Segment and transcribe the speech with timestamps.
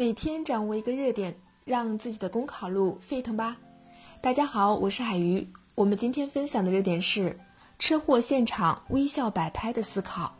[0.00, 3.58] 每天掌握一个热点，让自己的公考路沸腾吧！
[4.22, 5.46] 大家好，我是海鱼。
[5.74, 7.38] 我们今天分享的热点是
[7.78, 10.34] 车祸现场微笑摆拍的思考。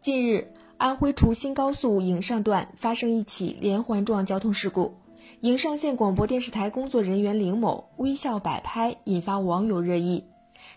[0.00, 4.94] 近日，安徽滁新高速颍上段发生一起连环撞交通事故，
[5.40, 10.22] 颍上县广播电视台工作人员林某微笑摆拍，引发网友热议。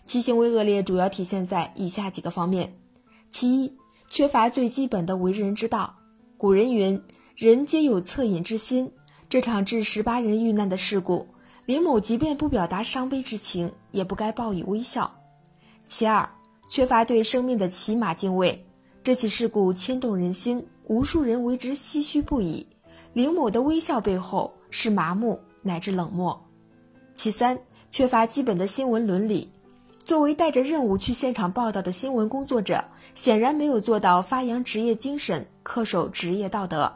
[0.06, 2.72] 其行为恶劣主要体现在以下几个方面：
[3.30, 5.94] 其一，缺乏最基本的为人之道。
[6.38, 7.02] 古人云
[7.38, 8.90] ：“人皆有恻隐之心。”
[9.30, 11.24] 这场致十八人遇难的事故，
[11.66, 15.08] 林某即便不表达伤悲之情，也不该报以微笑。
[15.86, 16.28] 其二，
[16.68, 18.66] 缺乏对生命的起码敬畏。
[19.04, 22.66] 这起事故牵动人心，无数人为之唏嘘不已。
[23.12, 26.36] 林某的微笑背后是麻木乃至冷漠。
[27.14, 27.56] 其三，
[27.92, 29.48] 缺乏基本的新闻伦理。
[29.98, 36.92] 作为带着任务去现场报道的新闻工作者，显然没有做到发扬职业精神、恪守职业道德。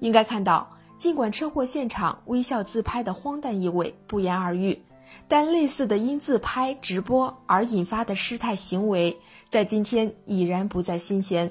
[0.00, 0.68] 应该看到，
[0.98, 4.82] 尽管车祸现场微笑自拍的荒诞意味不言而喻，
[5.28, 9.16] 但类似的因自拍直播而引发的失态行为，
[9.48, 11.50] 在今天已然不再新鲜。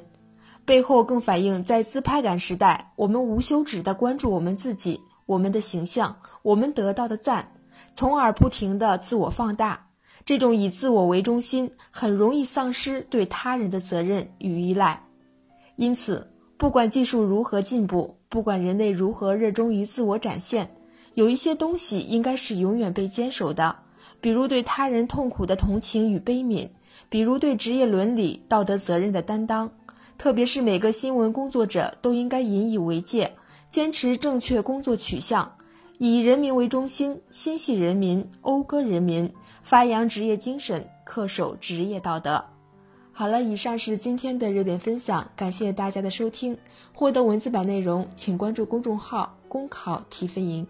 [0.65, 7.51] 背后更反映在自拍感时代，我们无休止地关注我们自己、我们的形象、我们得到的赞，
[7.95, 9.87] 从而不停地自我放大。
[10.25, 15.03] 这种以自我为中心，很容易丧失对他人的责任与依赖。
[15.75, 20.69] 因此，不管技术如何进步，不管人类如何热衷于自我展现，
[21.15, 23.75] 有一些东西应该是永远被坚守的，
[24.21, 26.69] 比如对他人痛苦的同情与悲悯，
[27.09, 29.71] 比如对职业伦理、道德责任的担当。
[30.19, 33.33] 特别是每个新闻工作者都应该引以为戒，
[33.71, 35.51] 坚持正确工作取向。
[35.97, 39.33] 以人民为中心，心系人民，讴歌人民，
[39.63, 42.45] 发扬职业精神，恪守职业道德。
[43.19, 46.57] 好了，以上是今天的热点分享，感谢大家的收听。
[46.93, 50.65] 获得文字版内容，请关注公众号“公考提分营”。